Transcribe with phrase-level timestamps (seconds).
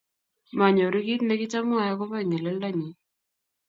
[0.57, 2.89] Manyoru kit ne kitamwoe akopo ingeleldo nyi.